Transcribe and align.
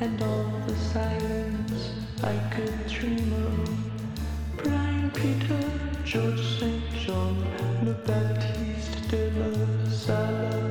and 0.00 0.22
all 0.22 0.50
the 0.66 0.76
silence 0.76 1.90
I 2.22 2.34
could 2.54 2.86
dream 2.86 3.32
of. 3.32 4.64
Brian 4.64 5.10
Peter, 5.10 5.60
George 6.04 6.40
St. 6.58 6.82
John, 6.94 7.36
le 7.84 7.92
Baptiste 8.06 9.10
de 9.10 9.30
la 9.38 9.90
Salle. 9.90 10.69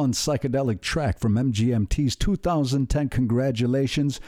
Fun 0.00 0.12
psychedelic 0.14 0.80
track 0.80 1.18
from 1.18 1.34
MGMT's 1.34 2.16
2010 2.16 3.10
Congratulations. 3.10 4.18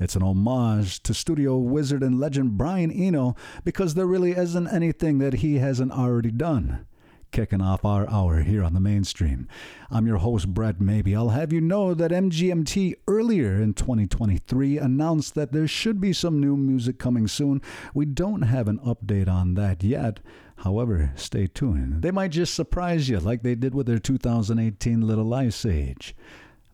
It's 0.00 0.16
an 0.16 0.22
homage 0.22 1.02
to 1.02 1.12
studio 1.12 1.58
wizard 1.58 2.02
and 2.02 2.18
legend 2.18 2.56
Brian 2.56 2.90
Eno 2.90 3.36
because 3.62 3.92
there 3.92 4.06
really 4.06 4.32
isn't 4.32 4.68
anything 4.68 5.18
that 5.18 5.34
he 5.34 5.58
hasn't 5.58 5.92
already 5.92 6.30
done 6.30 6.86
kicking 7.30 7.60
off 7.60 7.84
our 7.84 8.08
hour 8.08 8.40
here 8.40 8.64
on 8.64 8.72
the 8.72 8.80
mainstream. 8.80 9.46
I'm 9.90 10.06
your 10.06 10.16
host, 10.16 10.54
Brett 10.54 10.80
Maybe. 10.80 11.14
I'll 11.14 11.28
have 11.28 11.52
you 11.52 11.60
know 11.60 11.92
that 11.92 12.10
MGMT 12.10 12.94
earlier 13.06 13.60
in 13.60 13.74
2023 13.74 14.78
announced 14.78 15.34
that 15.34 15.52
there 15.52 15.68
should 15.68 16.00
be 16.00 16.14
some 16.14 16.40
new 16.40 16.56
music 16.56 16.98
coming 16.98 17.28
soon. 17.28 17.60
We 17.92 18.06
don't 18.06 18.42
have 18.42 18.66
an 18.66 18.78
update 18.78 19.28
on 19.28 19.54
that 19.54 19.84
yet. 19.84 20.20
However, 20.58 21.12
stay 21.14 21.46
tuned. 21.46 22.02
They 22.02 22.10
might 22.10 22.32
just 22.32 22.54
surprise 22.54 23.08
you 23.08 23.20
like 23.20 23.42
they 23.42 23.54
did 23.54 23.74
with 23.74 23.86
their 23.86 23.98
2018 23.98 25.06
Little 25.06 25.32
Ice 25.32 25.64
Age. 25.64 26.16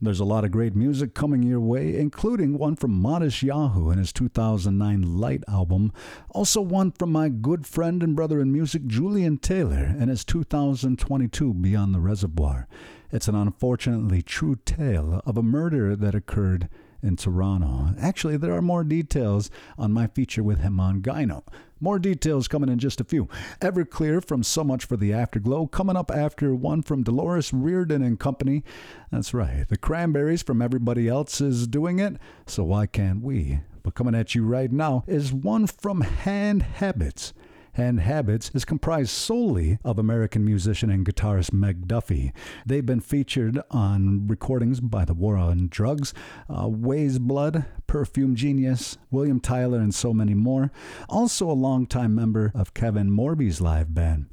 There's 0.01 0.21
a 0.21 0.25
lot 0.25 0.45
of 0.45 0.51
great 0.51 0.75
music 0.75 1.15
coming 1.15 1.43
your 1.43 1.61
way, 1.61 1.97
including 1.97 2.59
one 2.59 2.77
from 2.77 3.03
Matisyahu 3.03 3.93
in 3.93 3.99
his 3.99 4.13
2009 4.13 5.19
Light 5.19 5.45
album. 5.49 5.93
Also, 6.31 6.61
one 6.61 6.91
from 6.93 7.13
my 7.13 7.29
good 7.29 7.67
friend 7.67 8.03
and 8.03 8.17
brother 8.17 8.41
in 8.41 8.53
music, 8.53 8.87
Julian 8.87 9.39
Taylor, 9.39 9.95
in 9.99 10.09
his 10.09 10.25
2022 10.25 11.55
Beyond 11.55 11.95
the 11.95 12.01
Reservoir. 12.01 12.67
It's 13.13 13.29
an 13.29 13.35
unfortunately 13.35 14.21
true 14.23 14.57
tale 14.65 15.23
of 15.25 15.37
a 15.39 15.43
murder 15.43 15.95
that 15.95 16.15
occurred 16.15 16.69
in 17.03 17.17
Toronto. 17.17 17.95
Actually, 18.01 18.37
there 18.37 18.55
are 18.55 18.63
more 18.63 18.83
details 18.83 19.51
on 19.79 19.93
my 19.93 20.07
feature 20.07 20.43
with 20.43 20.61
him 20.61 20.81
on 20.81 21.03
Gyno. 21.03 21.45
More 21.85 21.99
details 21.99 22.49
coming 22.49 22.71
in 22.71 22.79
just 22.79 22.99
a 23.03 23.05
few. 23.05 23.29
Everclear 23.61 24.27
from 24.27 24.43
So 24.43 24.65
Much 24.65 24.87
for 24.87 24.97
the 24.97 25.13
Afterglow 25.13 25.67
coming 25.67 25.97
up 25.97 26.11
after 26.11 26.55
one 26.55 26.81
from 26.81 27.03
Dolores 27.03 27.53
O'Riordan 27.53 28.01
and 28.01 28.19
Company. 28.19 28.65
That's 29.13 29.35
right, 29.35 29.69
the 29.69 29.77
Cranberries 29.77 30.43
from 30.43 30.63
Everybody 30.63 31.09
Else 31.09 31.43
is 31.43 31.67
doing 31.67 31.99
it, 31.99 32.17
so 32.47 32.65
why 32.65 32.87
can't 32.87 33.23
we? 33.23 33.61
But 33.83 33.95
coming 33.95 34.15
at 34.15 34.35
you 34.35 34.47
right 34.47 34.73
now 34.73 35.05
is 35.07 35.31
one 35.31 35.67
from 35.67 36.01
Hand 36.01 36.63
Habits 36.63 37.35
Hand 37.75 37.99
Habits 37.99 38.53
is 38.55 38.65
comprised 38.65 39.11
solely 39.11 39.79
of 39.85 39.99
American 39.99 40.45
musician 40.45 40.91
and 40.91 41.05
guitarist 41.05 41.53
Meg 41.53 41.89
Duffy. 41.89 42.33
They've 42.65 42.87
been 42.87 43.01
featured 43.01 43.61
on 43.71 44.29
recordings 44.29 44.79
by 44.79 45.05
The 45.05 45.13
War 45.13 45.37
on 45.37 45.67
Drugs, 45.69 46.15
uh, 46.49 46.69
Weyes 46.69 47.19
Blood, 47.19 47.65
Perfume 47.89 48.37
Genius, 48.37 48.97
William 49.11 49.41
Tyler, 49.41 49.81
and 49.81 49.93
so 49.93 50.13
many 50.13 50.35
more. 50.35 50.71
Also, 51.09 51.51
a 51.51 51.53
longtime 51.53 52.15
member 52.15 52.53
of 52.55 52.75
Kevin 52.75 53.11
Morby's 53.11 53.61
live 53.61 53.93
band. 53.93 54.27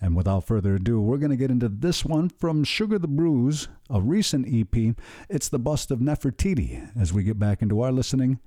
And 0.00 0.14
without 0.14 0.46
further 0.46 0.76
ado, 0.76 1.00
we're 1.00 1.16
going 1.16 1.30
to 1.30 1.36
get 1.36 1.50
into 1.50 1.68
this 1.68 2.04
one 2.04 2.28
from 2.28 2.62
Sugar 2.62 3.00
the 3.00 3.08
Bruise, 3.08 3.66
a 3.90 4.00
recent 4.00 4.46
EP. 4.48 4.94
It's 5.28 5.48
the 5.48 5.58
bust 5.58 5.90
of 5.90 5.98
Nefertiti 5.98 6.88
as 6.96 7.12
we 7.12 7.24
get 7.24 7.38
back 7.38 7.62
into 7.62 7.80
our 7.80 7.90
listening 7.90 8.38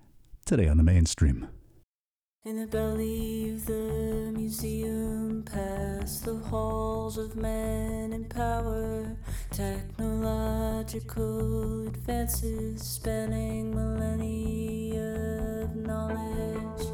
today 0.46 0.70
on 0.70 0.78
the 0.78 0.84
mainstream. 0.84 1.50
In 2.46 2.56
the 2.56 2.68
belly 2.68 3.50
of 3.50 3.66
the 3.66 4.32
museum, 4.34 5.44
past 5.44 6.24
the 6.24 6.36
halls 6.36 7.18
of 7.18 7.36
men 7.36 8.14
in 8.14 8.24
power, 8.24 9.18
technological 9.52 11.90
advances 11.90 12.82
spanning 12.82 13.76
millennia 13.76 15.66
of 15.66 15.76
knowledge. 15.76 16.88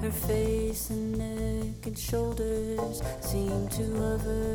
Her 0.00 0.10
face 0.10 0.88
and 0.88 1.18
neck 1.18 1.86
and 1.86 1.98
shoulders 1.98 3.02
seem 3.20 3.68
to 3.68 3.94
hover 3.94 4.54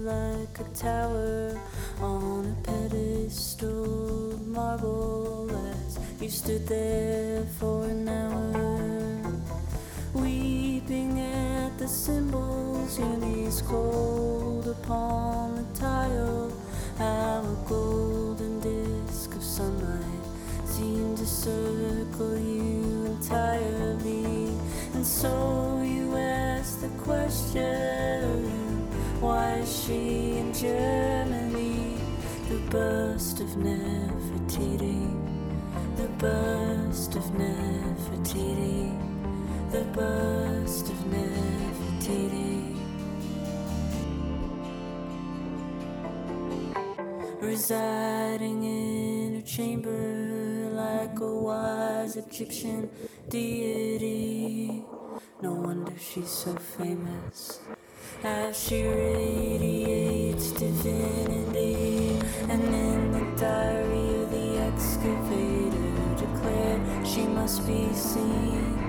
like 0.00 0.60
a 0.60 0.64
tower 0.72 1.60
on 2.00 2.46
a 2.46 2.54
pedestal 2.62 4.32
of 4.32 4.46
marble 4.46 5.50
as 5.76 5.98
you 6.22 6.30
stood 6.30 6.66
there 6.66 7.44
for 7.58 7.84
an 7.84 8.08
hour 8.08 8.93
weeping 10.14 11.18
at 11.20 11.76
the 11.78 11.88
symbols 11.88 12.98
your 12.98 13.16
knees 13.16 13.62
cold 13.62 14.66
upon 14.68 15.56
the 15.56 15.78
tile. 15.78 16.52
How 16.98 17.42
a 17.42 17.68
golden 17.68 18.60
disk 18.60 19.34
of 19.34 19.42
sunlight 19.42 20.24
seemed 20.64 21.18
to 21.18 21.26
circle 21.26 22.38
you 22.38 23.06
entirely. 23.06 24.56
And 24.94 25.04
so 25.04 25.82
you 25.84 26.16
ask 26.16 26.80
the 26.80 26.88
question 27.02 28.54
why 29.20 29.54
is 29.54 29.84
she 29.84 30.36
in 30.38 30.52
Germany? 30.52 31.96
The 32.48 32.58
bust 32.70 33.40
of 33.40 33.48
Nefertiti. 33.56 35.00
The 35.96 36.08
bust 36.18 37.16
of 37.16 37.24
Nefertiti, 37.32 38.92
the 39.74 39.84
bust 39.86 40.88
of 40.88 40.98
Nefertiti. 41.10 42.76
Residing 47.40 48.62
in 48.62 49.34
her 49.34 49.42
chamber 49.42 50.70
like 50.70 51.18
a 51.18 51.34
wise 51.48 52.14
Egyptian 52.14 52.88
deity. 53.28 54.84
No 55.42 55.54
wonder 55.54 55.98
she's 55.98 56.30
so 56.30 56.54
famous. 56.54 57.58
As 58.22 58.56
she 58.56 58.86
radiates 58.86 60.52
divinity, 60.52 62.20
and 62.48 62.62
in 62.62 63.10
the 63.10 63.24
diary 63.40 64.22
of 64.22 64.30
the 64.30 64.48
excavator 64.68 65.90
declared 66.24 67.04
she 67.04 67.22
must 67.26 67.66
be 67.66 67.92
seen. 67.92 68.83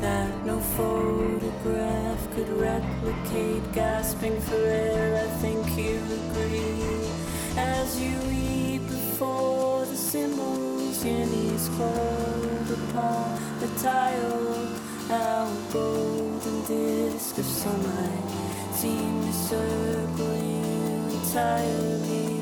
That 0.00 0.46
no 0.46 0.60
photograph 0.60 2.34
could 2.34 2.48
replicate, 2.50 3.72
gasping 3.72 4.40
for 4.40 4.54
air. 4.54 5.16
I 5.16 5.28
think 5.42 5.76
you 5.76 5.96
agree. 6.20 7.10
As 7.56 8.00
you 8.00 8.16
weep 8.30 8.82
before 8.86 9.84
the 9.86 9.96
symbols, 9.96 11.04
your 11.04 11.26
knees 11.26 11.68
cold 11.76 12.70
upon 12.70 13.40
the 13.58 13.68
tile. 13.82 14.68
Our 15.10 15.50
golden 15.72 16.64
disc 16.66 17.36
of 17.38 17.44
sunlight 17.44 18.30
seemed 18.74 19.24
to 19.24 19.32
circle 19.32 20.36
you 20.36 21.18
entirely. 21.18 22.37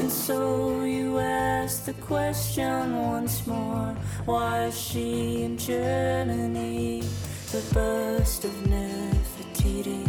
And 0.00 0.10
so 0.12 0.84
you 0.84 1.18
ask 1.18 1.84
the 1.84 1.92
question 1.94 2.96
once 2.96 3.46
more. 3.46 3.96
Why 4.26 4.66
is 4.66 4.78
she 4.78 5.42
in 5.42 5.58
Germany? 5.58 7.02
The 7.50 7.62
bust 7.74 8.44
of 8.44 8.52
Nefertiti, 8.68 10.06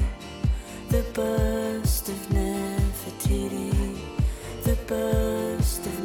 the 0.90 1.04
bust 1.14 2.10
of 2.10 2.20
Nefertiti, 2.30 3.98
the 4.64 4.78
bust 4.88 5.86
of 5.86 5.99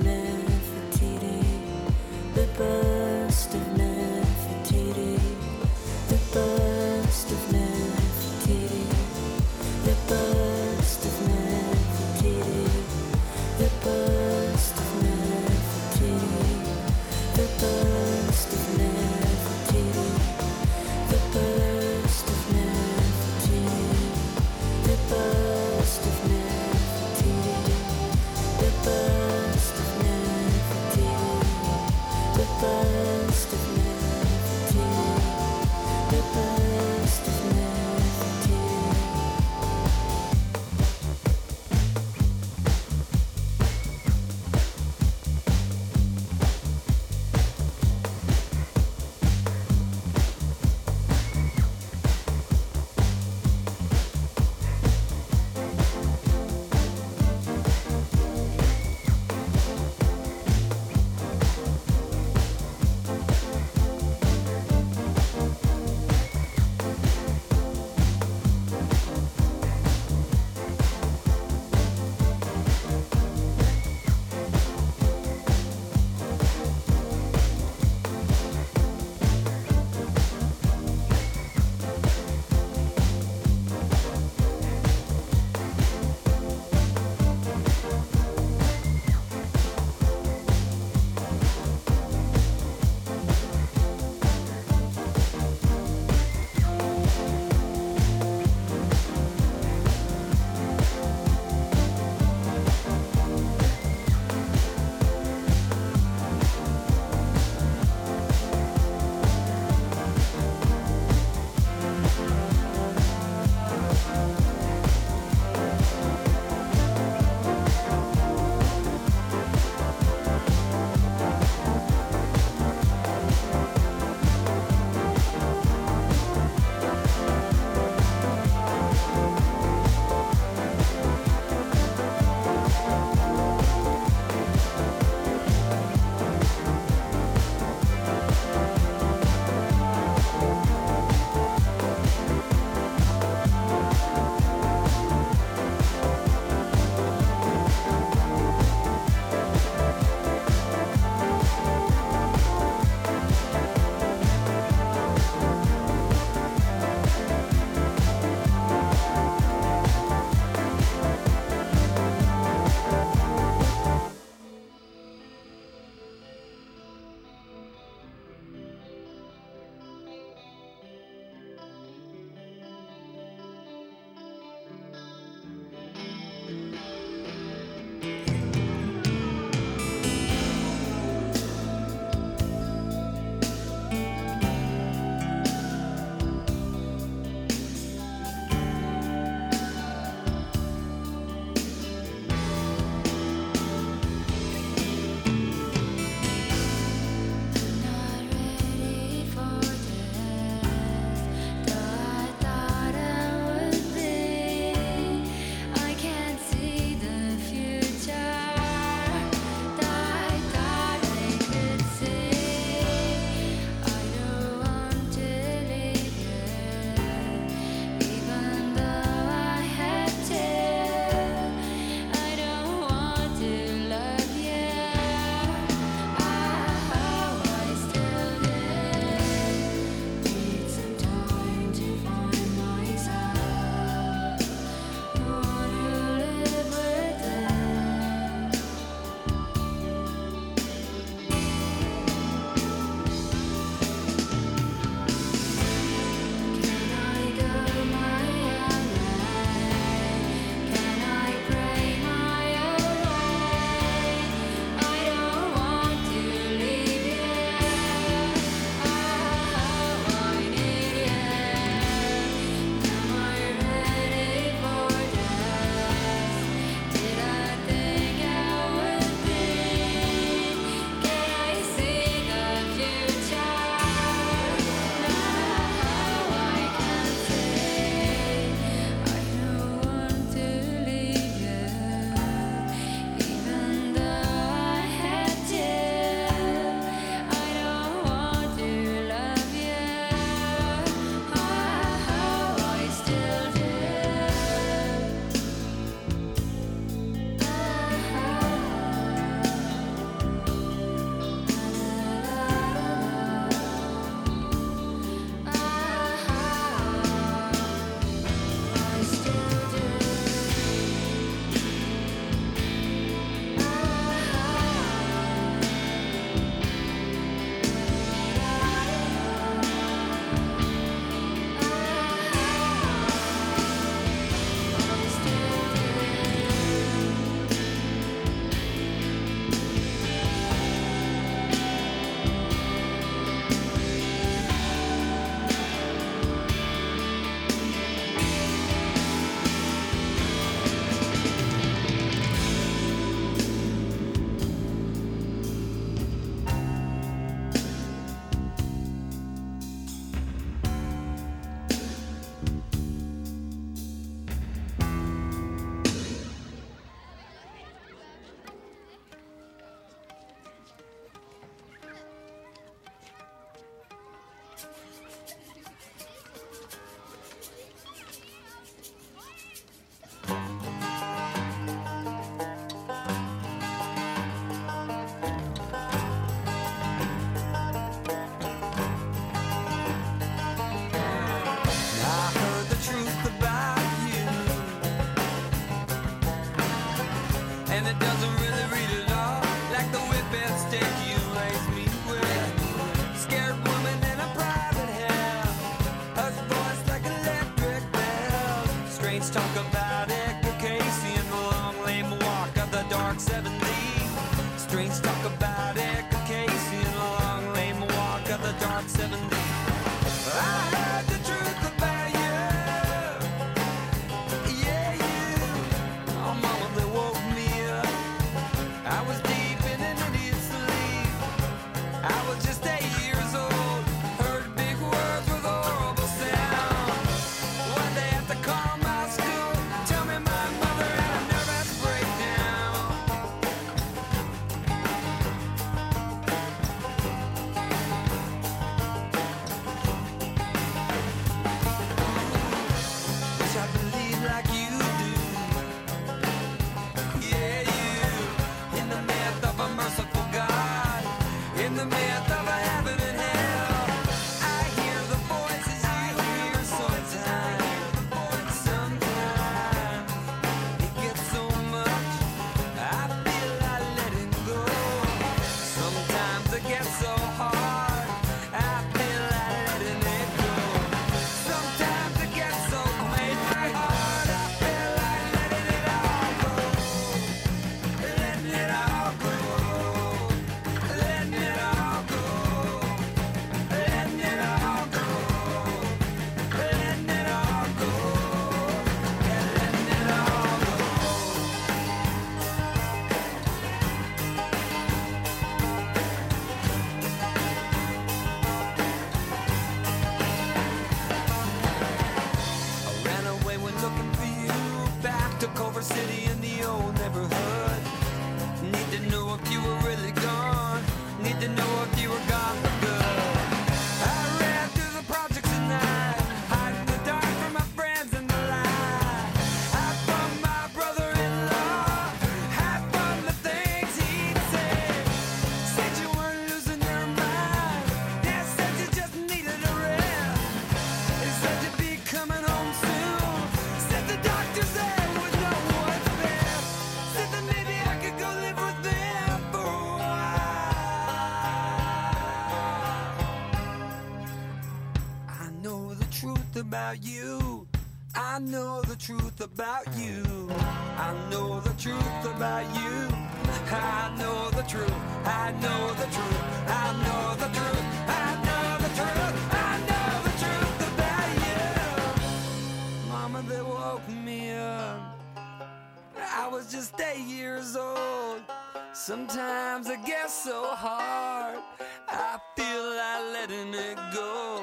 I 572.09 572.39
feel 572.57 572.85
like 572.97 573.33
letting 573.33 573.75
it 573.75 573.99
go. 574.13 574.63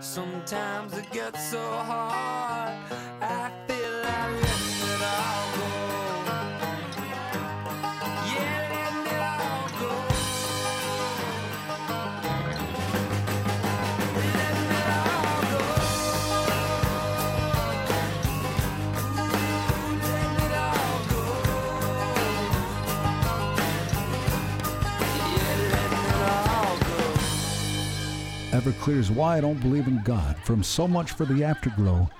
Sometimes 0.00 0.96
it 0.96 1.10
gets 1.10 1.50
so 1.50 1.60
hard. 1.60 2.93
Everclear's 28.84 29.10
Why 29.10 29.38
I 29.38 29.40
Don't 29.40 29.62
Believe 29.62 29.86
in 29.86 30.02
God 30.04 30.36
from 30.44 30.62
So 30.62 30.86
Much 30.86 31.12
for 31.12 31.24
the 31.24 31.42
Afterglow. 31.42 32.10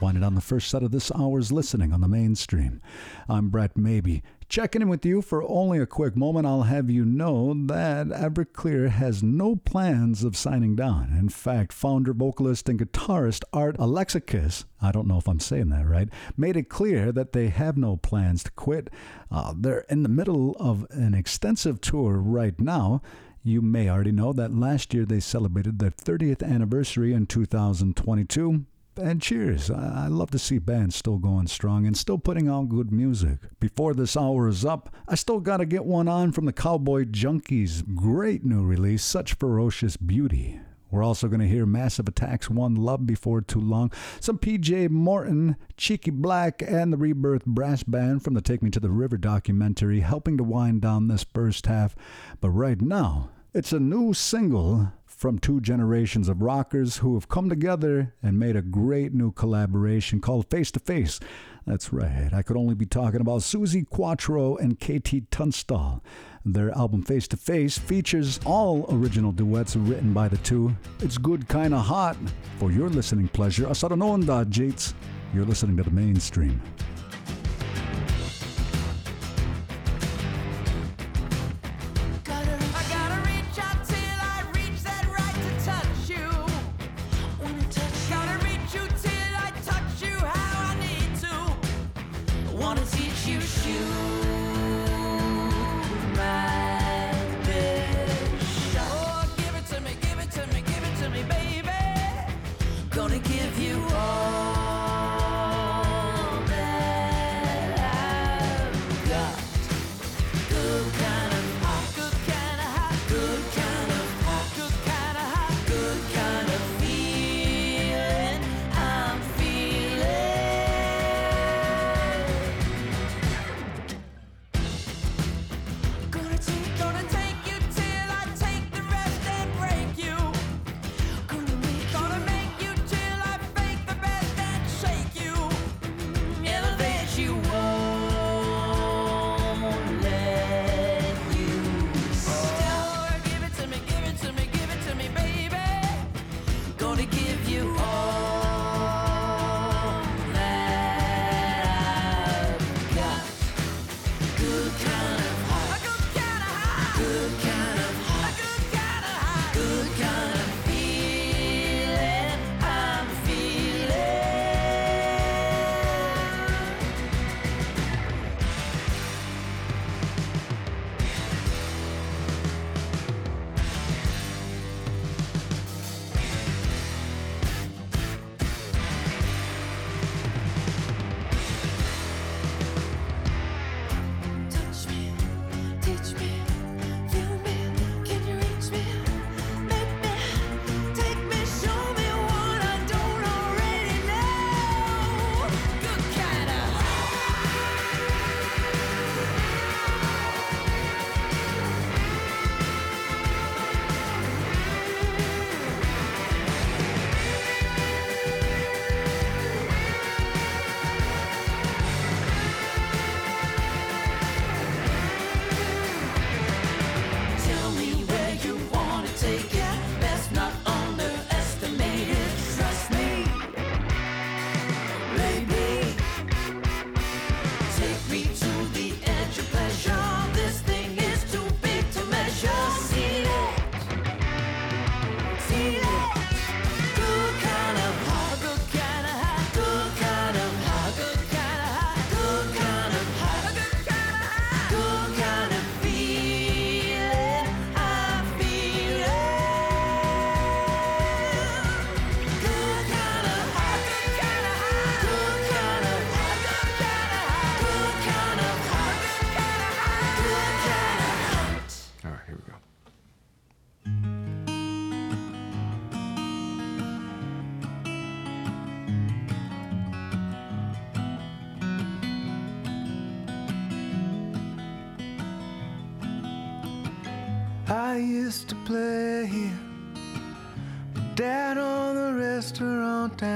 Winded 0.00 0.22
on 0.22 0.34
the 0.34 0.40
first 0.40 0.70
set 0.70 0.82
of 0.82 0.90
this 0.90 1.12
hour's 1.12 1.52
listening 1.52 1.92
on 1.92 2.00
the 2.00 2.08
mainstream. 2.08 2.80
I'm 3.28 3.50
Brett 3.50 3.76
Maybe. 3.76 4.22
Checking 4.48 4.80
in 4.80 4.88
with 4.88 5.04
you 5.04 5.20
for 5.20 5.42
only 5.46 5.80
a 5.80 5.86
quick 5.86 6.16
moment, 6.16 6.46
I'll 6.46 6.62
have 6.62 6.88
you 6.88 7.04
know 7.04 7.52
that 7.66 8.06
Everclear 8.06 8.88
has 8.88 9.22
no 9.22 9.56
plans 9.56 10.24
of 10.24 10.34
signing 10.34 10.74
down. 10.74 11.14
In 11.14 11.28
fact, 11.28 11.74
founder, 11.74 12.14
vocalist, 12.14 12.70
and 12.70 12.80
guitarist 12.80 13.44
Art 13.52 13.76
Alexakis, 13.76 14.64
I 14.80 14.92
don't 14.92 15.06
know 15.06 15.18
if 15.18 15.28
I'm 15.28 15.40
saying 15.40 15.68
that 15.70 15.86
right, 15.86 16.08
made 16.38 16.56
it 16.56 16.70
clear 16.70 17.12
that 17.12 17.34
they 17.34 17.48
have 17.48 17.76
no 17.76 17.98
plans 17.98 18.44
to 18.44 18.50
quit. 18.52 18.88
Uh, 19.30 19.52
they're 19.54 19.84
in 19.90 20.02
the 20.02 20.08
middle 20.08 20.56
of 20.58 20.86
an 20.88 21.12
extensive 21.12 21.82
tour 21.82 22.16
right 22.16 22.58
now. 22.58 23.02
You 23.46 23.60
may 23.60 23.90
already 23.90 24.10
know 24.10 24.32
that 24.32 24.56
last 24.56 24.94
year 24.94 25.04
they 25.04 25.20
celebrated 25.20 25.78
their 25.78 25.90
30th 25.90 26.42
anniversary 26.42 27.12
in 27.12 27.26
2022. 27.26 28.64
And 28.96 29.20
cheers. 29.20 29.70
I 29.70 30.06
love 30.06 30.30
to 30.30 30.38
see 30.38 30.56
bands 30.56 30.96
still 30.96 31.18
going 31.18 31.48
strong 31.48 31.86
and 31.86 31.94
still 31.94 32.16
putting 32.16 32.48
out 32.48 32.70
good 32.70 32.90
music. 32.90 33.40
Before 33.60 33.92
this 33.92 34.16
hour 34.16 34.48
is 34.48 34.64
up, 34.64 34.94
I 35.06 35.14
still 35.14 35.40
got 35.40 35.58
to 35.58 35.66
get 35.66 35.84
one 35.84 36.08
on 36.08 36.32
from 36.32 36.46
the 36.46 36.54
Cowboy 36.54 37.04
Junkies. 37.04 37.94
Great 37.94 38.46
new 38.46 38.64
release, 38.64 39.04
Such 39.04 39.34
Ferocious 39.34 39.98
Beauty. 39.98 40.60
We're 40.90 41.02
also 41.02 41.28
going 41.28 41.40
to 41.40 41.48
hear 41.48 41.66
Massive 41.66 42.08
Attacks 42.08 42.48
One 42.48 42.76
Love 42.76 43.04
before 43.04 43.42
too 43.42 43.60
long, 43.60 43.92
some 44.20 44.38
PJ 44.38 44.88
Morton, 44.88 45.56
Cheeky 45.76 46.12
Blakk, 46.12 46.62
and 46.66 46.92
the 46.92 46.96
Rebirth 46.96 47.44
Brass 47.44 47.82
Band 47.82 48.22
from 48.22 48.34
the 48.34 48.40
Take 48.40 48.62
Me 48.62 48.70
to 48.70 48.80
the 48.80 48.90
River 48.90 49.18
documentary 49.18 50.00
helping 50.00 50.38
to 50.38 50.44
wind 50.44 50.80
down 50.80 51.08
this 51.08 51.26
first 51.34 51.66
half. 51.66 51.96
But 52.40 52.50
right 52.50 52.80
now, 52.80 53.30
it's 53.54 53.72
a 53.72 53.78
new 53.78 54.12
single 54.12 54.92
from 55.06 55.38
two 55.38 55.60
generations 55.60 56.28
of 56.28 56.42
rockers 56.42 56.96
who 56.96 57.14
have 57.14 57.28
come 57.28 57.48
together 57.48 58.12
and 58.20 58.36
made 58.36 58.56
a 58.56 58.62
great 58.62 59.14
new 59.14 59.30
collaboration 59.30 60.20
called 60.20 60.50
Face 60.50 60.72
to 60.72 60.80
Face. 60.80 61.20
That's 61.64 61.92
right, 61.92 62.34
I 62.34 62.42
could 62.42 62.56
only 62.56 62.74
be 62.74 62.84
talking 62.84 63.20
about 63.20 63.42
Suzi 63.42 63.88
Quatro 63.88 64.56
and 64.56 64.80
KT 64.80 65.30
Tunstall. 65.30 66.02
Their 66.44 66.76
album 66.76 67.04
Face 67.04 67.28
to 67.28 67.36
Face 67.36 67.78
features 67.78 68.40
all 68.44 68.86
original 68.92 69.30
duets 69.30 69.76
written 69.76 70.12
by 70.12 70.26
the 70.26 70.38
two. 70.38 70.74
It's 70.98 71.16
good, 71.16 71.48
kinda 71.48 71.78
hot. 71.78 72.16
For 72.58 72.72
your 72.72 72.88
listening 72.90 73.28
pleasure, 73.28 73.66
Asarononda 73.66 74.48
Jates. 74.50 74.94
You're 75.32 75.46
listening 75.46 75.76
to 75.76 75.84
the 75.84 75.90
mainstream. 75.90 76.60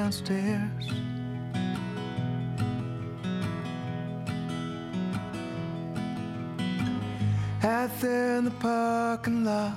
Downstairs. 0.08 0.88
Out 7.62 7.90
there 8.00 8.36
in 8.36 8.44
the 8.46 8.50
parking 8.52 9.44
lot, 9.44 9.74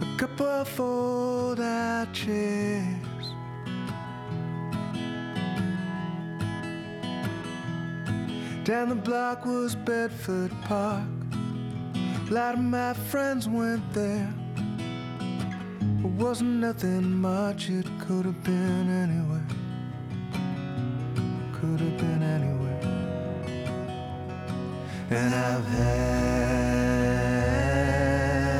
a 0.00 0.18
couple 0.18 0.46
of 0.46 0.66
fold 0.66 1.60
out 1.60 2.12
chairs. 2.12 2.86
Down 8.64 8.88
the 8.88 8.96
block 8.96 9.46
was 9.46 9.76
Bedford 9.76 10.50
Park. 10.62 11.04
A 12.28 12.32
lot 12.32 12.54
of 12.54 12.60
my 12.60 12.94
friends 12.94 13.48
went 13.48 13.92
there. 13.94 14.34
Wasn't 16.28 16.60
nothing 16.60 17.08
much, 17.22 17.70
it 17.70 17.86
could 18.00 18.26
have 18.26 18.44
been 18.44 18.90
anywhere. 19.04 19.46
Could 21.54 21.80
have 21.80 21.96
been 21.96 22.22
anywhere. 22.22 22.82
And 25.08 25.34
I've 25.34 25.64
had 25.64 26.74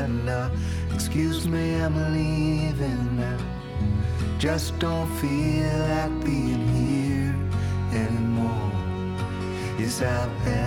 enough. 0.08 0.52
Excuse 0.94 1.46
me, 1.46 1.74
I'm 1.82 1.94
leaving 2.14 3.16
now. 3.18 3.38
Just 4.38 4.78
don't 4.78 5.06
feel 5.18 5.78
like 5.90 6.24
being 6.24 6.66
here 6.80 7.36
anymore. 7.92 8.72
Yes, 9.78 10.00
I've 10.00 10.32
had 10.46 10.62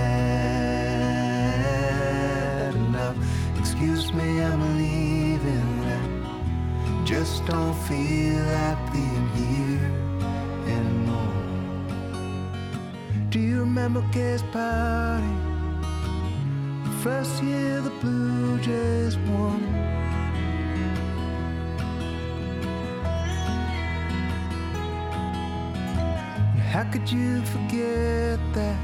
enough. 2.76 3.18
Excuse 3.58 4.14
me, 4.14 4.44
I'm 4.44 4.78
leaving. 4.78 5.01
Just 7.12 7.46
don't 7.46 7.74
feel 7.90 8.42
like 8.56 8.94
being 8.94 9.30
here 9.36 9.92
anymore. 10.66 11.44
Do 13.30 13.38
you 13.38 13.60
remember 13.60 14.02
Kay's 14.14 14.42
party? 14.44 15.28
The 16.86 16.92
First 17.04 17.44
year 17.44 17.82
the 17.82 17.90
Blue 18.00 18.58
Jays 18.60 19.18
won. 19.28 19.62
How 26.72 26.86
could 26.94 27.12
you 27.12 27.42
forget 27.42 28.40
that? 28.54 28.80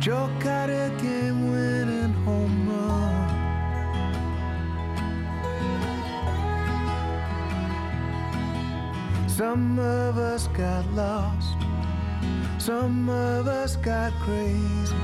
Joe 0.00 0.30
a 0.42 0.90
game 1.02 1.52
winning 1.52 2.14
home 2.24 2.70
run. 2.70 3.19
Some 9.40 9.78
of 9.78 10.18
us 10.18 10.48
got 10.48 10.84
lost, 10.92 11.56
some 12.58 13.08
of 13.08 13.48
us 13.48 13.74
got 13.76 14.12
crazy. 14.20 14.94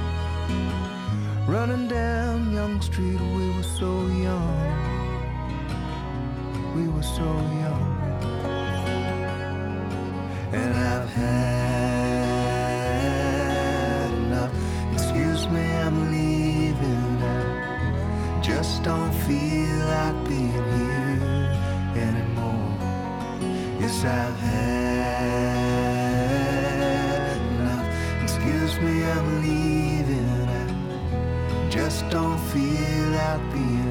Running 1.47 1.89
down 1.89 2.53
Yonge 2.53 2.83
Street, 2.83 3.19
we 3.19 3.49
were 3.57 3.63
so 3.63 4.07
young. 4.09 4.75
We 6.77 6.87
were 6.87 7.03
so 7.03 7.25
young. 7.63 7.97
And 10.53 10.75
I've 10.93 11.09
had 11.09 11.73
enough. 14.19 14.53
Excuse 14.93 15.49
me, 15.49 15.65
I'm 15.65 16.11
leaving. 16.13 17.21
Just 18.43 18.83
don't 18.83 19.15
feel 19.25 19.79
like 19.87 20.29
being 20.29 20.53
here 20.53 20.86
I've 23.87 24.37
had 24.41 25.77
enough. 27.37 27.87
Excuse 28.25 28.81
me, 28.81 29.05
I'm 29.05 29.43
leaving 29.43 30.27
now. 30.47 31.69
Just 31.71 32.09
don't 32.11 32.39
feel 32.51 33.11
like 33.11 33.53
being 33.53 33.86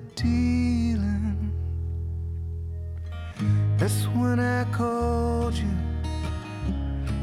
dealing. 0.00 1.52
That's 3.76 4.04
when 4.14 4.38
I 4.40 4.64
called 4.72 5.54
you, 5.54 5.74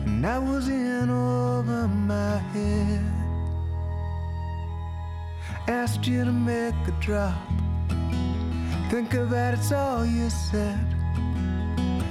and 0.05 0.25
I 0.25 0.39
was 0.39 0.67
in 0.67 1.09
over 1.09 1.87
my 1.87 2.37
head. 2.53 3.05
Asked 5.67 6.07
you 6.07 6.25
to 6.25 6.31
make 6.31 6.75
a 6.87 6.91
drop. 6.99 7.37
Think 8.89 9.13
about 9.13 9.53
it's 9.53 9.71
all 9.71 10.05
you 10.05 10.29
said. 10.29 10.85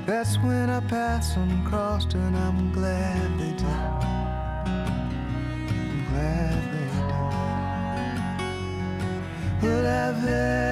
That's 0.06 0.36
when 0.38 0.70
our 0.70 0.80
paths 0.82 1.36
crossed, 1.64 2.14
and 2.14 2.36
I'm 2.36 2.72
glad 2.72 3.38
they 3.38 3.52
did. 3.56 3.97
But 10.20 10.67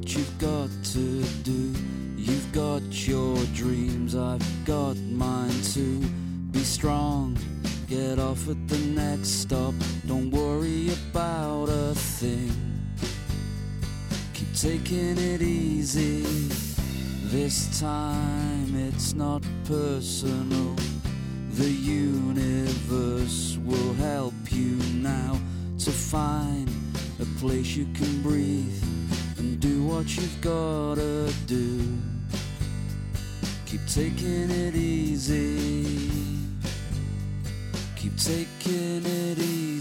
what 0.00 0.16
you've 0.16 0.38
got 0.38 0.70
to 0.82 1.22
do. 1.42 1.74
You've 2.16 2.52
got 2.52 2.80
your 3.06 3.36
dreams, 3.54 4.16
I've 4.16 4.64
got 4.64 4.96
mine 4.96 5.60
too. 5.62 6.00
Be 6.52 6.60
strong, 6.60 7.36
get 7.86 8.18
off 8.18 8.48
at 8.48 8.66
the 8.68 8.78
next 8.78 9.28
stop. 9.42 9.74
Don't 10.06 10.30
worry 10.30 10.90
about 11.10 11.66
a 11.68 11.94
thing. 11.94 12.50
Keep 14.32 14.54
taking 14.54 15.18
it 15.18 15.42
easy. 15.42 16.22
This 17.24 17.78
time 17.78 18.74
it's 18.88 19.12
not 19.12 19.42
personal. 19.66 20.76
The 21.52 21.70
universe 21.70 23.58
will 23.66 23.92
help 23.94 24.34
you 24.50 24.76
now 24.94 25.38
to 25.78 25.90
find 25.90 26.70
a 27.20 27.26
place 27.38 27.76
you 27.76 27.86
can 27.92 28.22
breathe 28.22 28.99
do 29.60 29.84
what 29.84 30.16
you've 30.16 30.40
gotta 30.40 31.30
do. 31.46 31.78
Keep 33.66 33.86
taking 33.86 34.50
it 34.50 34.74
easy. 34.74 35.86
Keep 37.94 38.16
taking 38.16 39.04
it 39.04 39.38
easy. 39.38 39.79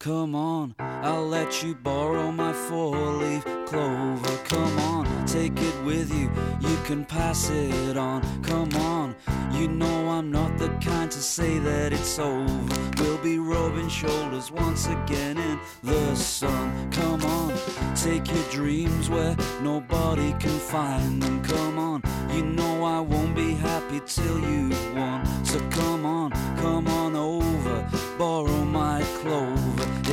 Come 0.00 0.34
on, 0.34 0.74
I'll 0.78 1.26
let 1.26 1.62
you 1.62 1.74
borrow 1.74 2.32
my 2.32 2.54
four 2.54 2.96
leaf 2.96 3.44
clover. 3.66 4.36
Come 4.44 4.78
on, 4.78 5.26
take 5.26 5.60
it 5.60 5.84
with 5.84 6.10
you, 6.10 6.30
you 6.66 6.76
can 6.84 7.04
pass 7.04 7.50
it 7.50 7.98
on. 7.98 8.22
Come 8.42 8.72
on, 8.76 9.14
you 9.52 9.68
know 9.68 10.08
I'm 10.08 10.32
not 10.32 10.56
the 10.56 10.70
kind 10.80 11.10
to 11.10 11.18
say 11.18 11.58
that 11.58 11.92
it's 11.92 12.18
over. 12.18 12.80
We'll 12.96 13.18
be 13.18 13.38
rubbing 13.38 13.90
shoulders 13.90 14.50
once 14.50 14.86
again 14.86 15.36
in 15.36 15.60
the 15.82 16.14
sun. 16.14 16.90
Come 16.90 17.22
on, 17.22 17.52
take 17.94 18.26
your 18.26 18.50
dreams 18.50 19.10
where 19.10 19.36
nobody 19.60 20.32
can 20.40 20.58
find 20.58 21.22
them. 21.22 21.44
Come 21.44 21.78
on, 21.78 22.02
you 22.34 22.42
know 22.42 22.84
I 22.84 23.00
won't 23.00 23.36
be 23.36 23.52
happy 23.52 24.00
till 24.06 24.40
you've 24.40 24.94
won. 24.94 25.44
So 25.44 25.58
come 25.68 26.06
on, 26.06 26.30
come 26.56 26.88
on 26.88 27.14
over, 27.14 27.86
borrow. 28.16 28.69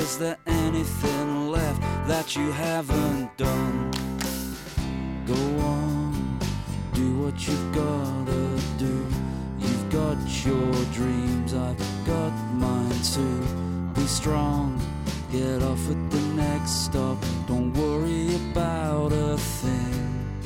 Is 0.07 0.17
there 0.17 0.37
anything 0.47 1.51
left 1.51 1.81
that 2.07 2.33
you 2.33 2.49
haven't 2.53 3.35
done? 3.35 3.91
Go 5.25 5.41
on, 5.65 6.39
do 6.93 7.23
what 7.23 7.35
you've 7.45 7.75
gotta 7.75 8.45
do. 8.77 9.05
You've 9.59 9.89
got 9.89 10.17
your 10.45 10.71
dreams, 10.93 11.53
I've 11.53 11.77
got 12.05 12.31
mine 12.53 13.01
too. 13.13 13.41
Be 13.95 14.07
strong, 14.07 14.79
get 15.29 15.61
off 15.61 15.89
at 15.91 16.09
the 16.09 16.21
next 16.41 16.85
stop. 16.85 17.17
Don't 17.45 17.73
worry 17.73 18.33
about 18.51 19.11
a 19.11 19.37
thing. 19.37 20.39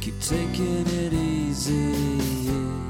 Keep 0.00 0.20
taking 0.20 0.86
it 0.86 1.12
easy. 1.12 2.89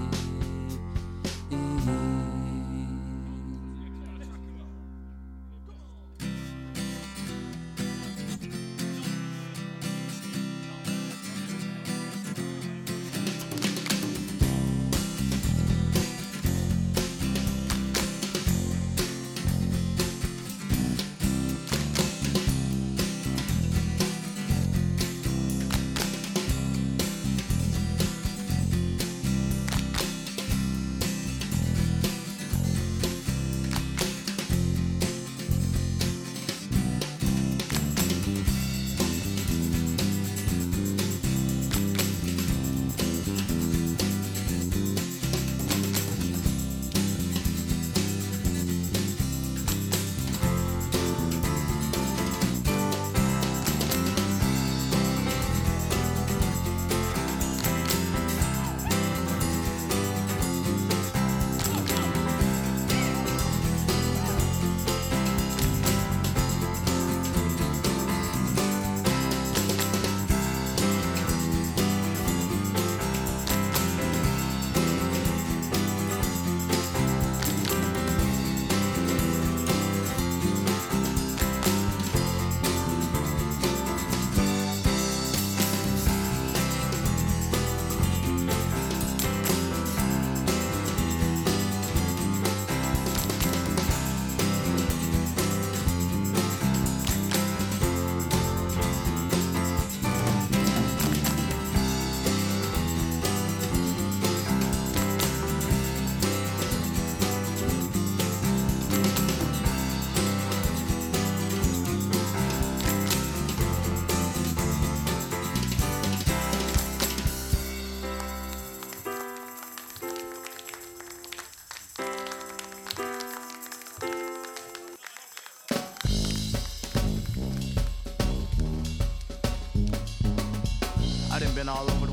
All 131.70 131.88
over 131.88 132.09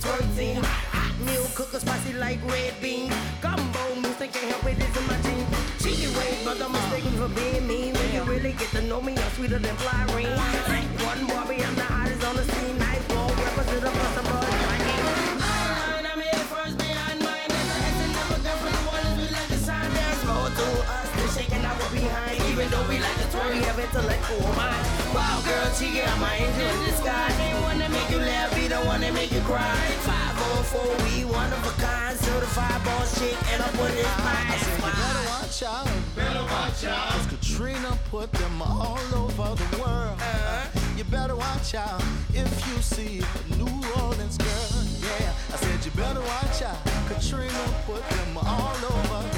13. 0.00 0.62
Hot 0.62 1.14
meal 1.26 1.46
cooker, 1.54 1.80
spicy 1.80 2.12
like 2.14 2.38
red 2.50 2.74
bean. 2.80 3.12
Gumbo 3.40 3.94
moose, 3.96 4.16
they 4.16 4.28
can't 4.28 4.50
help 4.50 4.64
it, 4.66 4.78
it's 4.78 4.96
in 4.98 5.06
my 5.06 5.18
team. 5.26 5.46
Cheeky 5.82 6.08
ways, 6.16 6.40
but 6.44 6.60
I'm 6.62 6.72
mistaken 6.72 7.12
for 7.12 7.28
being 7.28 7.66
mean. 7.66 7.94
When 7.94 8.14
you 8.14 8.22
really 8.22 8.52
get 8.52 8.70
to 8.70 8.82
know 8.82 9.00
me, 9.00 9.16
I'm 9.16 9.30
sweeter 9.32 9.58
than 9.58 9.76
fly 9.76 10.04
rain. 10.14 10.36
One 11.06 11.26
Barbie, 11.26 11.64
I'm 11.64 11.77
had 23.88 24.00
to 24.00 24.06
let 24.06 24.20
go 24.28 24.36
of 24.36 24.56
mine. 24.56 24.84
Wow, 25.14 25.40
girl, 25.44 25.70
she 25.72 25.96
got 25.96 26.18
my 26.20 26.34
angel 26.36 26.68
in 26.68 26.84
the 26.84 27.60
one 27.62 27.78
that 27.78 27.90
make 27.90 28.10
you 28.10 28.18
laugh, 28.18 28.50
the 28.54 28.76
one 28.86 29.00
that 29.00 29.14
make 29.14 29.32
you 29.32 29.40
cry. 29.42 29.76
504, 30.04 30.82
we 31.04 31.24
one 31.24 31.52
of 31.52 31.62
a 31.64 31.74
kind, 31.80 32.16
certified 32.18 32.84
boss 32.84 33.18
chick, 33.18 33.36
and 33.52 33.62
I 33.62 33.68
put 33.80 33.90
it 33.92 34.04
in 34.04 34.24
my 34.24 34.36
I 34.36 34.56
said, 34.58 34.76
you 34.76 34.92
better 34.92 35.24
watch 35.32 35.62
out. 35.62 35.86
Better 36.16 36.44
watch 36.44 36.84
out. 36.84 37.08
Cause 37.12 37.26
Katrina 37.26 37.98
put 38.10 38.32
them 38.32 38.62
all 38.62 38.98
over 39.14 39.54
the 39.56 39.78
world. 39.80 40.18
Uh-huh. 40.20 40.68
You 40.96 41.04
better 41.04 41.36
watch 41.36 41.74
out 41.74 42.02
if 42.34 42.50
you 42.68 42.76
see 42.82 43.22
a 43.22 43.56
New 43.56 43.72
Orleans 44.02 44.36
girl. 44.36 44.84
Yeah, 45.00 45.32
I 45.52 45.56
said, 45.56 45.84
you 45.84 45.92
better 45.92 46.20
watch 46.20 46.62
out. 46.62 46.78
Katrina 47.08 47.64
put 47.86 48.02
them 48.10 48.36
all 48.36 48.76
over 48.84 49.37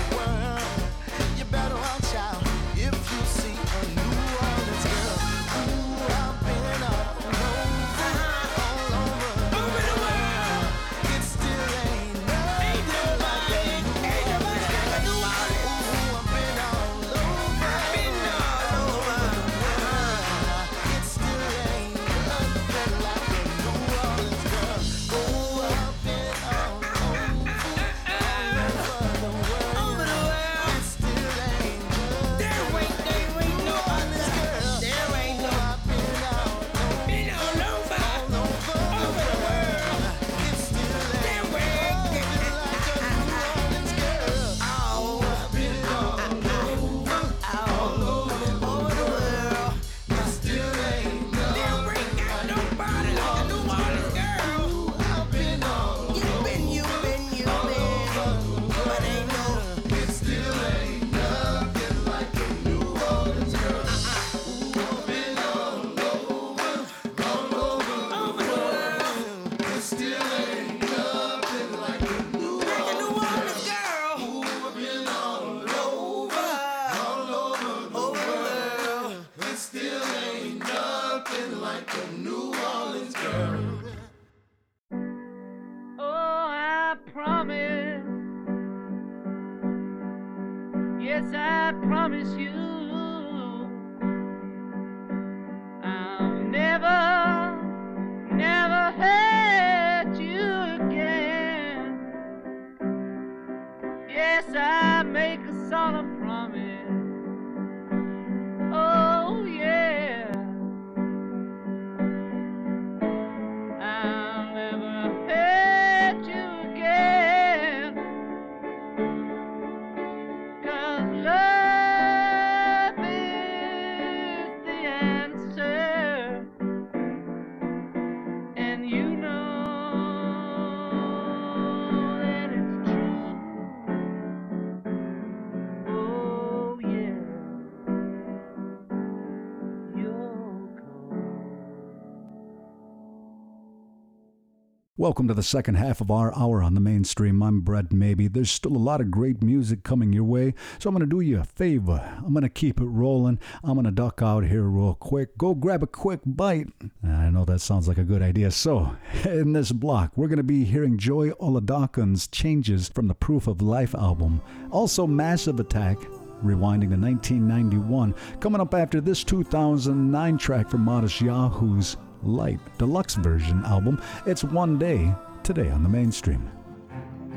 Welcome 145.00 145.28
to 145.28 145.34
the 145.34 145.42
second 145.42 145.76
half 145.76 146.02
of 146.02 146.10
our 146.10 146.30
hour 146.36 146.62
on 146.62 146.74
the 146.74 146.80
mainstream. 146.80 147.42
I'm 147.42 147.62
Brett 147.62 147.90
Maybe. 147.90 148.28
There's 148.28 148.50
still 148.50 148.76
a 148.76 148.76
lot 148.76 149.00
of 149.00 149.10
great 149.10 149.42
music 149.42 149.82
coming 149.82 150.12
your 150.12 150.24
way, 150.24 150.52
so 150.78 150.90
I'm 150.90 150.94
going 150.94 151.08
to 151.08 151.16
do 151.16 151.22
you 151.22 151.40
a 151.40 151.44
favor. 151.44 152.02
I'm 152.18 152.34
going 152.34 152.42
to 152.42 152.50
keep 152.50 152.82
it 152.82 152.84
rolling. 152.84 153.38
I'm 153.64 153.76
going 153.76 153.86
to 153.86 153.92
duck 153.92 154.20
out 154.20 154.44
here 154.44 154.64
real 154.64 154.92
quick. 154.92 155.38
Go 155.38 155.54
grab 155.54 155.82
a 155.82 155.86
quick 155.86 156.20
bite. 156.26 156.68
I 157.02 157.30
know 157.30 157.46
that 157.46 157.62
sounds 157.62 157.88
like 157.88 157.96
a 157.96 158.04
good 158.04 158.20
idea. 158.20 158.50
So, 158.50 158.94
in 159.24 159.54
this 159.54 159.72
block, 159.72 160.12
we're 160.16 160.28
going 160.28 160.36
to 160.36 160.42
be 160.42 160.64
hearing 160.64 160.98
Joy 160.98 161.30
Oladokun's 161.30 162.28
Changes 162.28 162.90
from 162.90 163.08
the 163.08 163.14
Proof 163.14 163.46
of 163.46 163.62
Life 163.62 163.94
album. 163.94 164.42
Also, 164.70 165.06
Massive 165.06 165.58
Attack 165.60 165.96
rewinding 166.44 166.90
to 166.90 167.00
1991. 167.00 168.14
Coming 168.38 168.60
up 168.60 168.74
after 168.74 169.00
this 169.00 169.24
2009 169.24 170.36
track 170.36 170.68
from 170.68 170.84
Matisyahu's 170.84 171.96
Light 172.22 172.60
Deluxe 172.78 173.14
version 173.16 173.64
album, 173.64 174.00
it's 174.26 174.44
One 174.44 174.78
Day, 174.78 175.14
today 175.42 175.70
on 175.70 175.82
the 175.82 175.88
mainstream. 175.88 176.50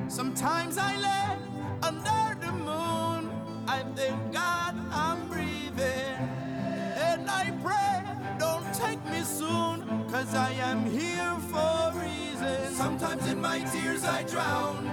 Sometimes 0.07 0.77
I 0.77 0.97
lay 0.97 1.37
under 1.81 2.39
the 2.45 2.51
moon. 2.51 3.31
I 3.67 3.83
thank 3.95 4.33
God 4.33 4.75
I'm 4.91 5.27
breathing. 5.27 6.17
And 7.09 7.29
I 7.29 7.51
pray, 7.63 8.03
don't 8.37 8.73
take 8.73 9.03
me 9.05 9.21
soon. 9.21 9.83
Cause 10.09 10.35
I 10.35 10.51
am 10.53 10.85
here 10.85 11.35
for. 11.49 11.73
Sometimes 12.83 13.27
in 13.27 13.39
my 13.39 13.59
tears 13.59 14.03
I 14.03 14.23
drown. 14.23 14.85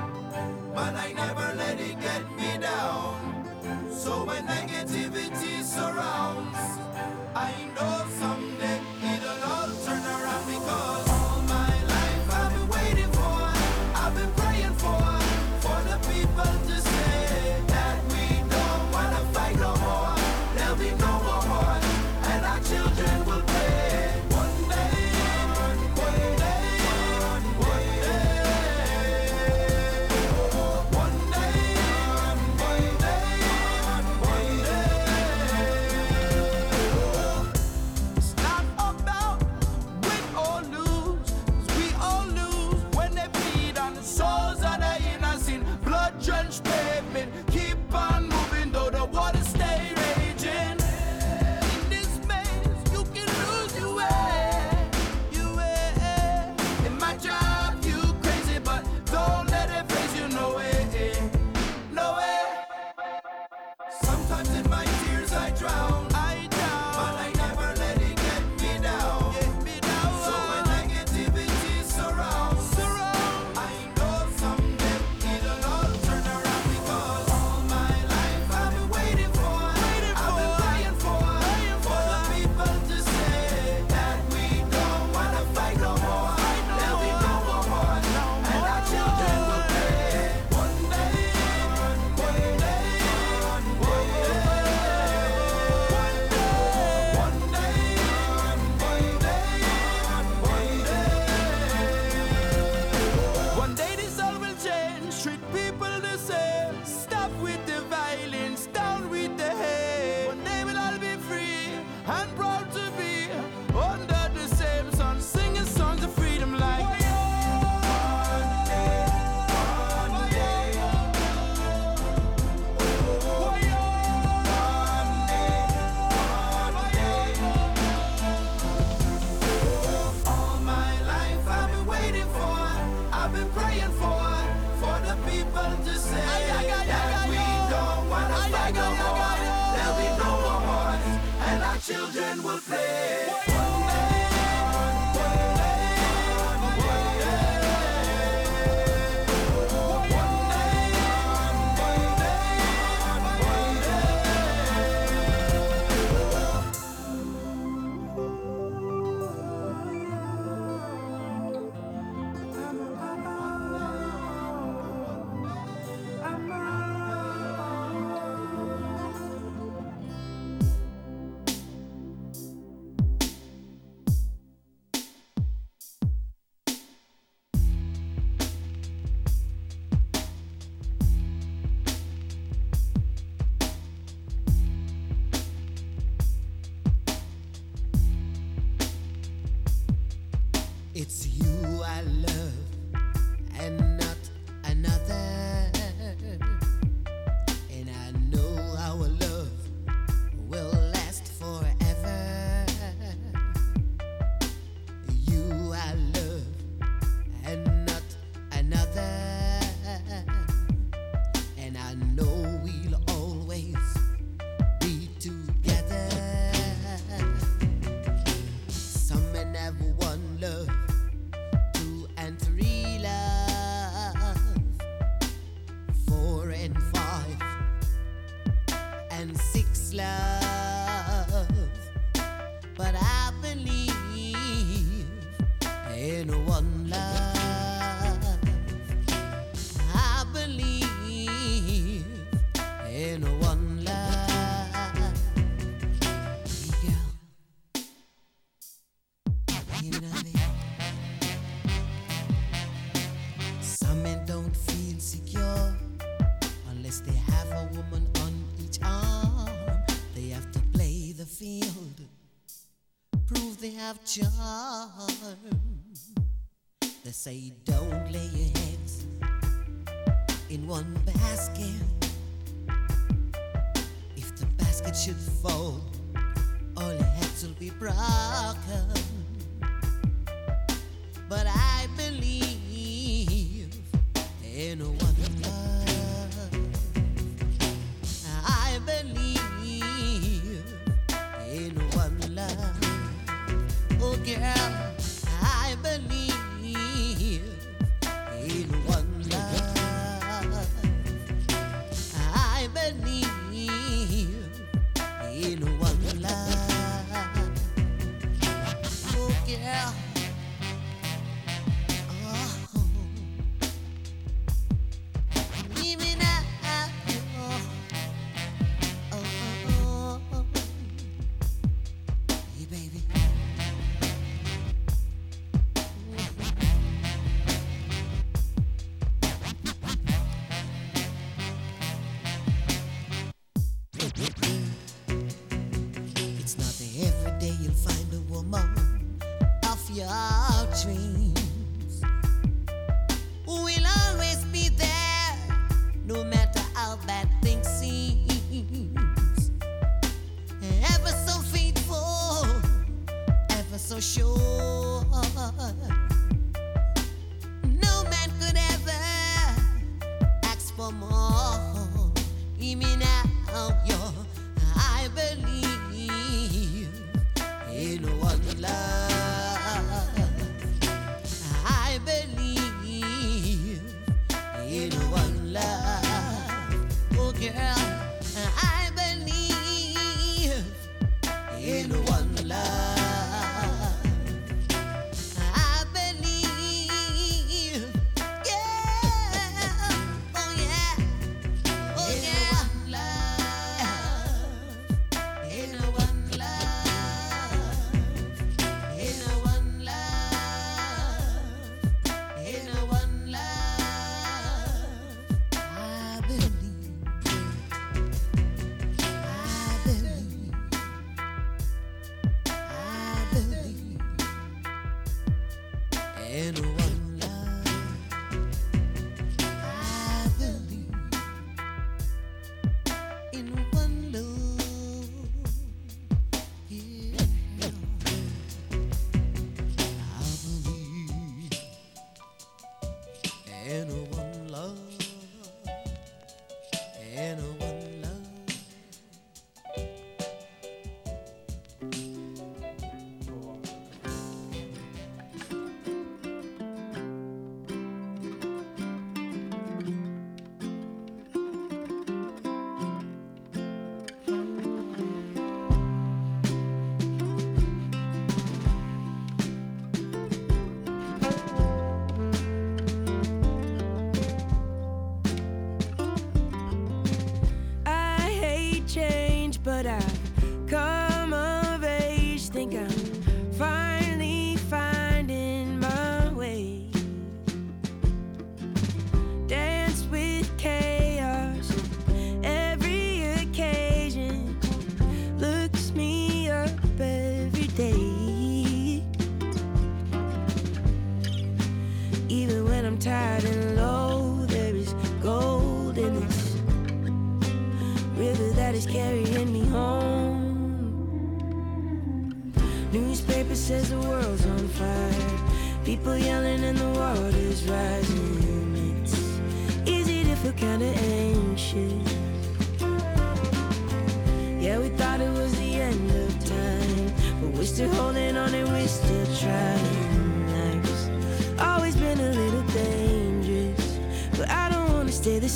But 0.74 0.94
I 0.94 1.12
never 1.12 1.54
let 1.56 1.80
it 1.80 2.00
get 2.00 2.22
me 2.36 2.58
down. 2.58 3.16
So 3.90 4.24
when 4.24 4.46
negativity 4.46 5.62
surrounds, 5.62 6.56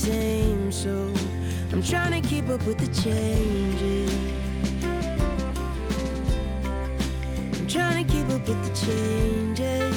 same, 0.04 0.70
so 0.70 1.10
I'm 1.72 1.82
trying 1.82 2.20
to 2.20 2.28
keep 2.28 2.46
up 2.50 2.62
with 2.66 2.76
the 2.76 2.88
changes. 3.02 4.12
I'm 7.58 7.66
trying 7.66 8.04
to 8.04 8.12
keep 8.12 8.28
up 8.28 8.46
with 8.46 8.60
the 8.66 8.86
changes. 8.86 9.93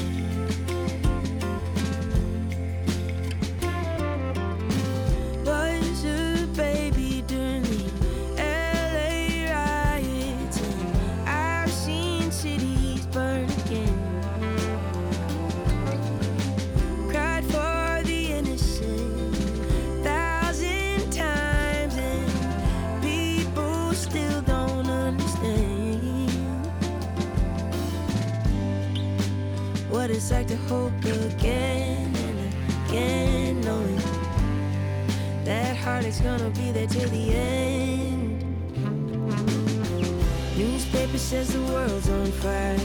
Like 30.31 30.47
to 30.47 30.57
hope 30.67 30.91
again 31.05 32.13
and 32.15 32.39
again, 32.89 33.61
knowing 33.61 33.95
that 35.45 35.77
heartache's 35.77 36.19
gonna 36.19 36.49
be 36.49 36.71
there 36.71 36.87
till 36.87 37.07
the 37.09 37.33
end. 37.33 38.43
Newspaper 40.57 41.17
says 41.17 41.53
the 41.53 41.61
world's 41.71 42.09
on 42.09 42.31
fire. 42.43 42.77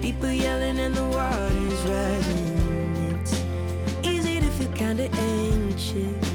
People 0.00 0.30
yelling 0.30 0.78
and 0.78 0.94
the 0.94 1.04
water's 1.04 1.82
rising. 1.90 3.20
It's 3.20 3.42
easy 4.02 4.40
to 4.40 4.46
feel 4.46 4.72
kinda 4.72 5.10
anxious. 5.18 6.30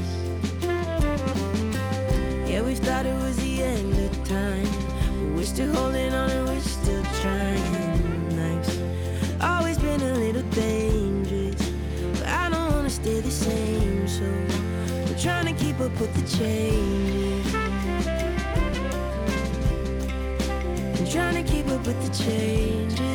Yeah, 2.47 2.61
we 2.61 2.75
thought 2.75 3.07
it 3.07 3.15
was 3.15 3.35
the 3.37 3.63
end 3.63 3.93
of 3.93 4.27
time, 4.27 4.69
but 5.17 5.37
we're 5.37 5.45
still 5.45 5.73
holding 5.73 6.13
on 6.13 6.44
up 15.85 15.99
with 15.99 16.13
the 16.15 16.37
changes. 16.37 17.55
I'm 20.99 21.07
trying 21.11 21.43
to 21.43 21.51
keep 21.51 21.67
up 21.67 21.85
with 21.85 22.01
the 22.01 22.23
changes. 22.23 23.14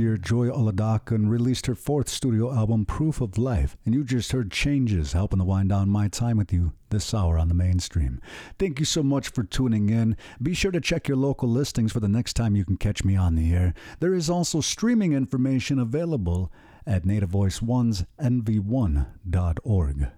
Year, 0.00 0.16
Joy 0.16 0.48
Oladokun 0.48 1.28
released 1.28 1.66
her 1.66 1.76
fourth 1.76 2.08
studio 2.08 2.52
album, 2.52 2.84
Proof 2.84 3.20
of 3.20 3.38
Life, 3.38 3.76
and 3.84 3.94
you 3.94 4.02
just 4.02 4.32
heard 4.32 4.50
Changes, 4.50 5.12
helping 5.12 5.38
to 5.38 5.44
wind 5.44 5.68
down 5.68 5.88
my 5.88 6.08
time 6.08 6.38
with 6.38 6.52
you 6.52 6.72
this 6.88 7.14
hour 7.14 7.38
on 7.38 7.48
the 7.48 7.54
mainstream. 7.54 8.20
Thank 8.58 8.80
you 8.80 8.84
so 8.84 9.02
much 9.02 9.28
for 9.28 9.44
tuning 9.44 9.90
in. 9.90 10.16
Be 10.42 10.54
sure 10.54 10.72
to 10.72 10.80
check 10.80 11.06
your 11.06 11.16
local 11.16 11.48
listings 11.48 11.92
for 11.92 12.00
the 12.00 12.08
next 12.08 12.32
time 12.32 12.56
you 12.56 12.64
can 12.64 12.78
catch 12.78 13.04
me 13.04 13.14
on 13.14 13.36
the 13.36 13.52
air. 13.54 13.74
There 14.00 14.14
is 14.14 14.28
also 14.28 14.60
streaming 14.60 15.12
information 15.12 15.78
available 15.78 16.50
at 16.86 17.04
Native 17.06 17.28
Voice 17.28 17.62
One's 17.62 18.04
nv1.org. 18.20 20.08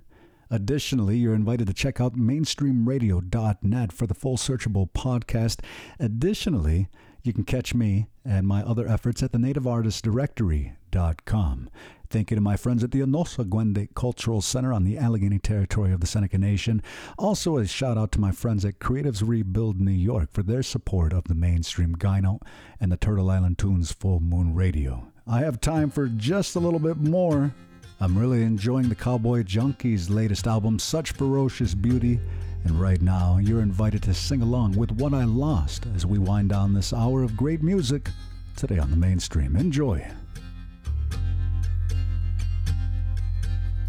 Additionally, 0.51 1.17
you're 1.17 1.35
invited 1.35 1.67
to 1.67 1.73
check 1.73 2.01
out 2.01 2.15
mainstreamradio.net 2.15 3.93
for 3.93 4.07
the 4.07 4.15
full 4.15 4.37
searchable 4.37 4.91
podcast. 4.93 5.61
Additionally, 5.99 6.89
you 7.23 7.33
can 7.33 7.45
catch 7.45 7.75
me 7.75 8.09
and 8.25 8.47
my 8.47 8.63
other 8.63 8.89
efforts 8.89 9.23
at 9.23 9.33
the 9.33 9.39
nativeartistdirectory.com. 9.39 11.71
Thank 12.11 12.31
you 12.31 12.35
to 12.35 12.43
my 12.43 12.59
friends 12.59 12.85
at 12.85 12.91
the 12.91 13.01
Anosa 13.01 13.49
Gwende 13.49 13.89
Cultural 13.95 14.43
Center 14.43 14.71
on 14.73 14.85
the 14.85 14.97
Allegany 14.97 15.41
Territory 15.41 15.93
of 15.93 16.01
the 16.01 16.07
Seneca 16.07 16.37
Nation. 16.37 16.83
Also, 17.19 17.57
a 17.57 17.67
shout 17.67 17.97
out 17.97 18.13
to 18.13 18.21
my 18.21 18.33
friends 18.33 18.67
at 18.67 18.81
Creatives 18.81 19.27
Rebuild 19.27 19.81
New 19.81 19.93
York 19.93 20.31
for 20.31 20.43
their 20.43 20.63
support 20.63 21.15
of 21.15 21.25
the 21.25 21.35
mainstream 21.35 21.97
Gyno 21.97 22.43
and 22.79 22.93
the 22.93 22.99
Turtle 22.99 23.31
Island 23.31 23.57
Tunes 23.57 23.93
Full 23.93 24.21
Moon 24.21 24.55
Radio. 24.55 25.07
I 25.27 25.41
have 25.41 25.61
time 25.61 25.89
for 25.89 26.09
just 26.09 26.57
a 26.57 26.61
little 26.61 26.81
bit 26.81 26.99
more. 26.99 27.55
I'm 27.99 28.19
really 28.19 28.43
enjoying 28.43 28.89
the 28.89 28.95
Cowboy 28.95 29.45
Junkies' 29.45 30.11
latest 30.11 30.47
album, 30.47 30.79
Such 30.79 31.13
Ferocious 31.13 31.75
Beauty. 31.75 32.21
And 32.65 32.81
right 32.81 33.03
now, 33.03 33.39
you're 33.39 33.61
invited 33.61 34.03
to 34.05 34.15
sing 34.15 34.41
along 34.41 34.77
with 34.77 34.93
What 34.93 35.13
I 35.13 35.25
Lost 35.25 35.87
as 35.97 36.07
we 36.07 36.19
wind 36.19 36.51
down 36.51 36.75
this 36.75 36.93
hour 36.93 37.23
of 37.23 37.37
great 37.37 37.63
music 37.63 38.09
today 38.57 38.79
on 38.79 38.91
the 38.91 38.97
mainstream. 38.97 39.57
Enjoy. 39.57 40.07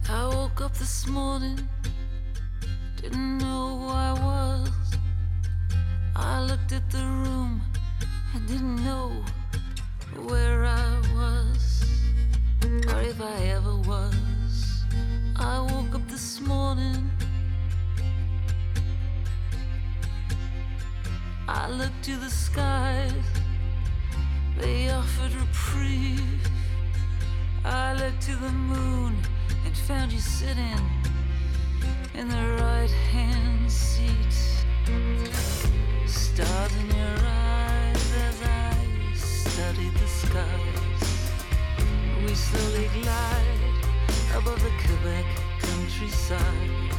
I 0.09 0.27
woke 0.27 0.61
up 0.61 0.73
this 0.73 1.07
morning, 1.07 1.59
didn't 3.01 3.37
know 3.37 3.77
who 3.77 3.87
I 3.87 4.13
was. 4.13 4.71
I 6.15 6.41
looked 6.41 6.71
at 6.71 6.89
the 6.91 6.99
room, 6.99 7.61
I 8.35 8.39
didn't 8.39 8.83
know 8.83 9.11
where 10.27 10.65
I 10.65 10.99
was, 11.15 11.85
or 12.87 13.01
if 13.01 13.21
I 13.21 13.35
ever 13.45 13.75
was. 13.77 14.83
I 15.35 15.59
woke 15.59 15.95
up 15.95 16.07
this 16.07 16.39
morning. 16.41 17.09
I 21.47 21.69
looked 21.69 22.03
to 22.05 22.15
the 22.15 22.29
skies, 22.29 23.11
they 24.57 24.89
offered 24.89 25.33
reprieve. 25.33 26.47
I 27.65 27.93
looked 27.93 28.21
to 28.23 28.35
the 28.37 28.51
moon 28.51 29.17
and 29.65 29.77
found 29.77 30.13
you 30.13 30.19
sitting 30.19 30.79
in 32.13 32.29
the 32.29 32.57
right 32.61 32.89
hand 33.11 33.69
seat. 33.69 34.33
Stars 36.05 36.71
in 36.77 36.95
your 36.95 37.17
eyes 37.25 38.13
as 38.27 38.41
I 38.41 39.13
studied 39.13 39.93
the 39.95 40.07
skies. 40.07 41.31
We 42.25 42.33
slowly 42.35 42.89
glide 43.01 43.43
above 44.35 44.63
the 44.63 44.71
Quebec 44.85 45.25
countryside. 45.59 46.91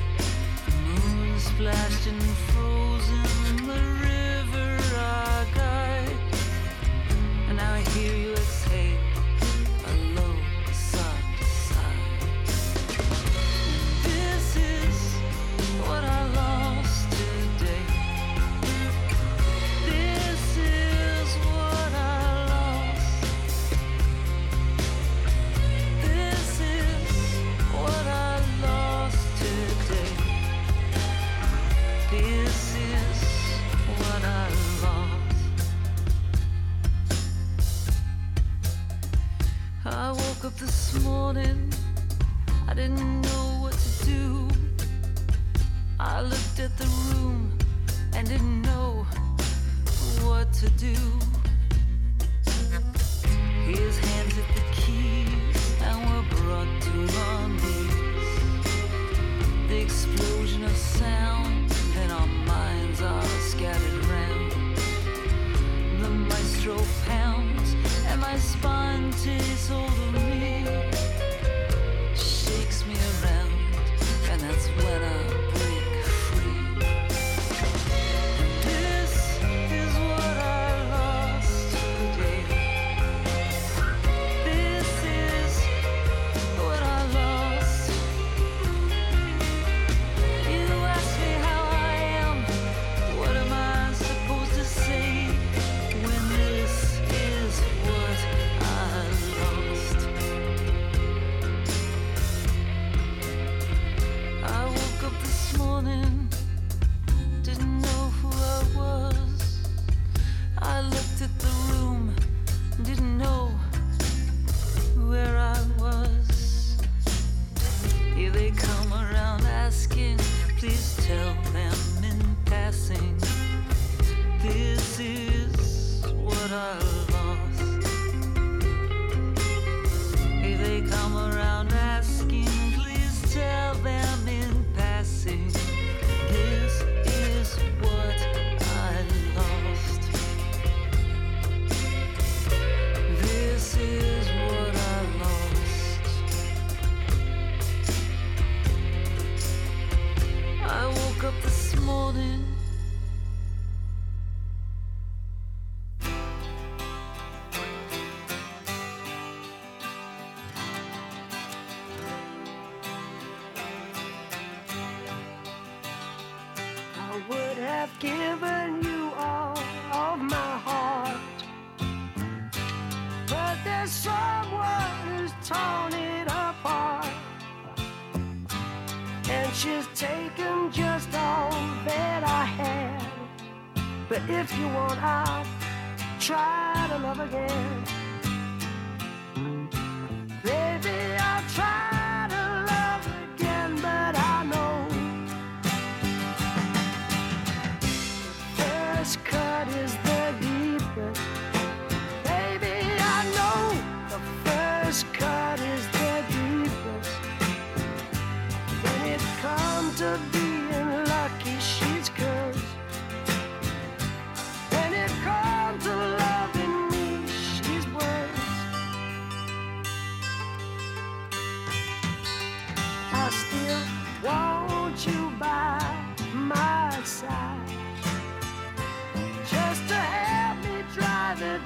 The 0.66 0.76
moon 0.76 1.38
splashed 1.40 2.06
and 2.08 2.22
frozen 2.22 3.66
the 3.66 3.72
river 3.72 4.03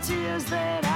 tears 0.09 0.45
that 0.47 0.88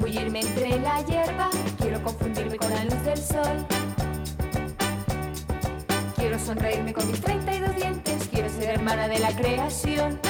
zambullirme 0.00 0.40
entre 0.40 0.80
la 0.80 1.02
hierba, 1.02 1.50
quiero 1.78 2.02
confundirme 2.02 2.56
con 2.56 2.70
la 2.70 2.84
luz 2.84 3.04
del 3.04 3.18
sol. 3.18 3.66
Quiero 6.16 6.38
sonreírme 6.38 6.92
con 6.94 7.06
mis 7.06 7.20
32 7.20 7.76
dientes, 7.76 8.28
quiero 8.30 8.48
ser 8.48 8.70
hermana 8.70 9.08
de 9.08 9.18
la 9.18 9.34
creación. 9.36 10.29